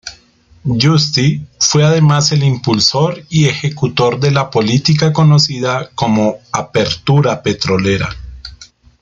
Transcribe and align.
Giusti 0.63 1.45
fue 1.59 1.83
además 1.83 2.31
el 2.31 2.41
impulsor 2.43 3.21
y 3.29 3.45
ejecutor 3.45 4.19
de 4.19 4.31
la 4.31 4.49
política 4.49 5.13
conocida 5.13 5.91
como 5.93 6.37
"Apertura 6.51 7.43
Petrolera". 7.43 8.09